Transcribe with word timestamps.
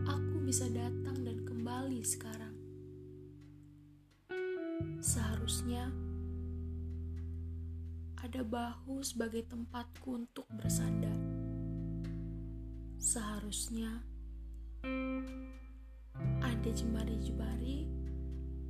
aku 0.09 0.41
bisa 0.41 0.65
datang 0.73 1.21
dan 1.21 1.45
kembali 1.45 2.01
sekarang. 2.01 2.57
Seharusnya 4.97 5.93
ada 8.25 8.41
bahu 8.41 9.05
sebagai 9.05 9.45
tempatku 9.45 10.25
untuk 10.25 10.49
bersandar. 10.49 11.13
Seharusnya 12.97 14.01
ada 16.39 16.69
jemari-jemari 16.69 17.89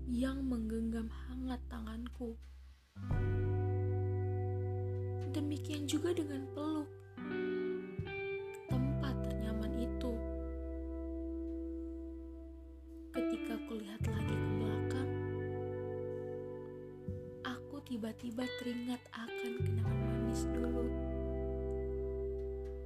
yang 0.07 0.43
menggenggam 0.47 1.11
hangat 1.27 1.59
tanganku. 1.67 2.37
Demikian 5.35 5.85
juga 5.85 6.15
dengan 6.15 6.47
peluk 6.55 6.97
kulihat 13.67 13.99
lagi 14.07 14.31
ke 14.31 14.49
belakang, 14.63 15.11
aku 17.43 17.83
tiba-tiba 17.83 18.47
teringat 18.63 19.01
akan 19.11 19.53
kenangan 19.59 19.99
manis 20.07 20.41
dulu. 20.55 20.87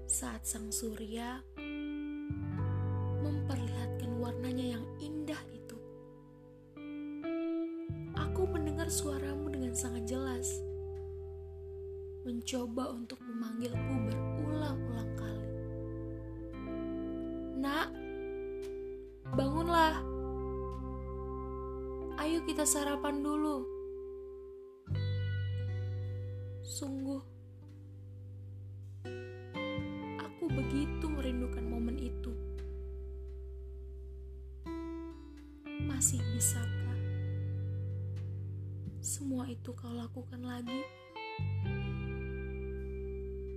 Saat 0.09 0.42
sang 0.50 0.73
surya 0.73 1.45
suaramu 8.92 9.47
dengan 9.47 9.72
sangat 9.72 10.03
jelas. 10.03 10.52
Mencoba 12.28 12.92
untuk 12.92 13.23
memanggilku 13.23 13.95
berulang-ulang 14.03 15.11
kali. 15.16 15.50
Nak, 17.64 17.89
bangunlah. 19.31 19.95
Ayo 22.20 22.44
kita 22.44 22.67
sarapan 22.67 23.23
dulu. 23.23 23.64
Sungguh, 26.61 27.23
aku 30.20 30.45
begitu 30.52 31.05
merindukan 31.08 31.64
momen 31.64 31.95
itu. 31.95 32.36
Masih 35.88 36.22
bisakah 36.36 36.91
semua 39.22 39.45
itu 39.45 39.69
kau 39.77 39.94
lakukan 39.94 40.41
lagi? 40.41 40.81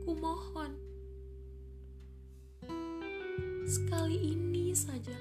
Kumohon, 0.05 0.77
sekali 3.65 4.37
ini 4.37 4.77
saja, 4.77 5.17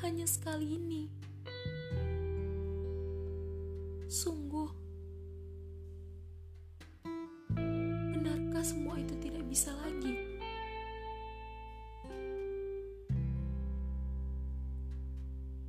hanya 0.00 0.24
sekali 0.24 0.80
ini. 0.80 1.12
Sungguh, 4.08 4.72
benarkah 8.16 8.64
semua 8.64 8.96
itu 8.96 9.12
tidak 9.20 9.44
bisa 9.44 9.76
lagi? 9.76 10.40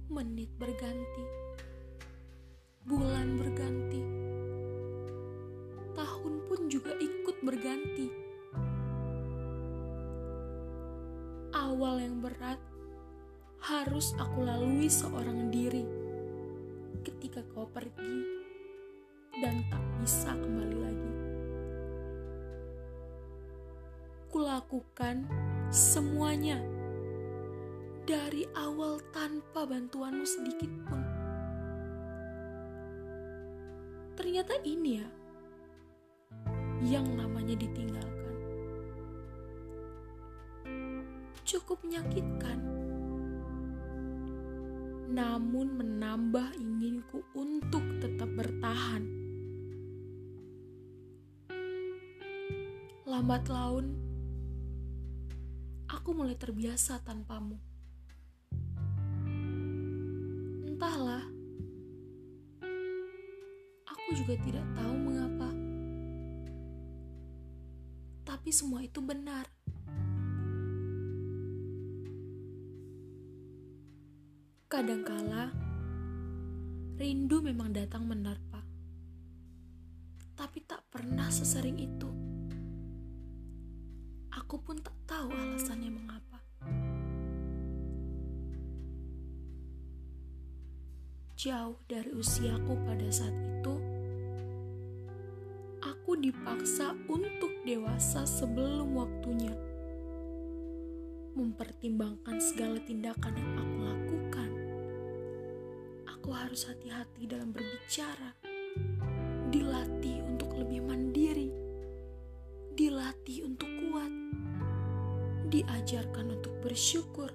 Menit 0.07 0.47
berganti, 0.55 1.42
bulan 2.83 3.39
berganti, 3.39 4.03
tahun 5.95 6.33
pun 6.51 6.59
juga 6.67 6.91
ikut 6.99 7.37
berganti. 7.39 8.07
Awal 11.55 12.03
yang 12.03 12.19
berat 12.19 12.59
harus 13.63 14.11
aku 14.19 14.43
lalui 14.43 14.91
seorang 14.91 15.47
diri 15.47 15.87
ketika 17.07 17.39
kau 17.55 17.63
pergi 17.71 18.19
dan 19.39 19.63
tak 19.71 19.83
bisa 20.03 20.35
kembali 20.35 20.77
lagi. 20.83 21.13
Kulakukan 24.27 25.23
semuanya 25.71 26.59
dari 28.03 28.43
awal 28.59 28.99
tanpa 29.15 29.63
bantuanmu 29.63 30.27
sedikit 30.27 30.71
pun. 30.83 31.02
Ternyata 34.13 34.53
ini 34.61 35.01
ya 35.01 35.07
yang 36.83 37.07
namanya 37.15 37.55
ditinggalkan. 37.55 38.35
Cukup 41.43 41.81
menyakitkan 41.83 42.83
namun 45.13 45.77
menambah 45.77 46.57
inginku 46.57 47.21
untuk 47.37 47.85
tetap 48.01 48.25
bertahan. 48.33 49.05
Lambat 53.05 53.45
laun, 53.45 53.93
aku 55.85 56.17
mulai 56.17 56.33
terbiasa 56.33 56.97
tanpamu. 57.05 57.61
Entahlah, 60.65 61.21
juga 64.23 64.39
tidak 64.39 64.63
tahu 64.79 64.95
mengapa. 65.03 65.51
Tapi 68.23 68.49
semua 68.55 68.79
itu 68.79 69.03
benar. 69.03 69.51
Kadangkala, 74.71 75.51
rindu 76.95 77.43
memang 77.43 77.75
datang 77.75 78.07
menerpa. 78.07 78.63
Tapi 80.39 80.59
tak 80.63 80.87
pernah 80.87 81.27
sesering 81.27 81.75
itu. 81.83 82.07
Aku 84.39 84.55
pun 84.63 84.79
tak 84.79 84.95
tahu 85.03 85.35
alasannya 85.35 85.91
mengapa. 85.91 86.39
Jauh 91.35 91.75
dari 91.91 92.15
usiaku 92.15 92.71
pada 92.87 93.11
saat 93.11 93.35
itu, 93.35 93.82
dipaksa 96.17 96.93
untuk 97.09 97.51
dewasa 97.65 98.25
sebelum 98.27 98.93
waktunya. 98.97 99.53
Mempertimbangkan 101.33 102.37
segala 102.37 102.77
tindakan 102.83 103.33
yang 103.33 103.51
aku 103.57 103.77
lakukan. 103.83 104.49
Aku 106.17 106.29
harus 106.31 106.69
hati-hati 106.69 107.25
dalam 107.25 107.51
berbicara, 107.51 108.37
dilatih 109.49 110.23
untuk 110.29 110.53
lebih 110.55 110.85
mandiri, 110.85 111.51
dilatih 112.73 113.49
untuk 113.49 113.69
kuat, 113.89 114.13
diajarkan 115.51 116.37
untuk 116.37 116.53
bersyukur, 116.63 117.29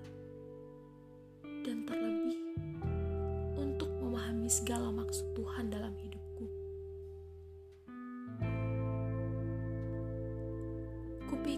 dan 1.67 1.85
terlebih 1.85 2.41
untuk 3.61 3.93
memahami 4.01 4.49
segala 4.49 4.89
maksud 4.89 5.37
Tuhan 5.37 5.69
dalam 5.69 5.93
hidupku. 5.93 6.08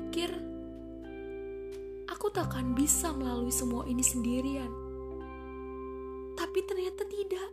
Kupikir 0.00 0.32
aku 2.08 2.32
takkan 2.32 2.72
bisa 2.72 3.12
melalui 3.12 3.52
semua 3.52 3.84
ini 3.84 4.00
sendirian 4.00 4.72
tapi 6.40 6.64
ternyata 6.64 7.04
tidak. 7.04 7.48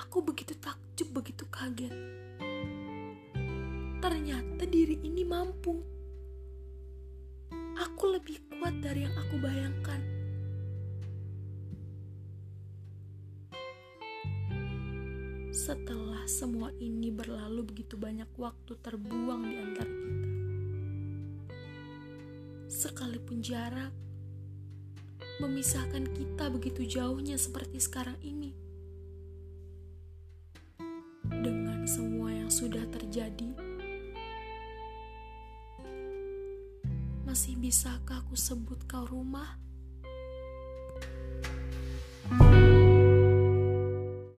Aku 0.00 0.24
begitu 0.24 0.56
takjub, 0.56 1.12
begitu 1.12 1.44
kaget. 1.52 1.92
Ternyata 4.00 4.64
diri 4.64 4.96
ini 5.04 5.28
mampu. 5.28 5.76
Aku 7.76 8.16
lebih 8.16 8.48
kuat 8.48 8.80
dari 8.80 9.04
yang 9.04 9.12
aku 9.12 9.36
bayangkan. 9.36 10.00
Setelah 15.66 16.22
semua 16.30 16.70
ini 16.78 17.10
berlalu 17.10 17.66
begitu 17.66 17.98
banyak 17.98 18.30
waktu 18.38 18.78
terbuang 18.86 19.42
di 19.50 19.56
antara 19.58 19.90
kita. 19.90 20.28
Sekalipun 22.70 23.42
jarak, 23.42 23.90
memisahkan 25.42 26.06
kita 26.14 26.54
begitu 26.54 26.86
jauhnya 26.86 27.34
seperti 27.34 27.82
sekarang 27.82 28.14
ini. 28.22 28.54
Dengan 31.34 31.82
semua 31.90 32.30
yang 32.30 32.46
sudah 32.46 32.86
terjadi, 32.86 33.50
masih 37.26 37.58
bisakah 37.58 38.22
aku 38.22 38.38
sebut 38.38 38.86
kau 38.86 39.02
rumah? 39.02 39.58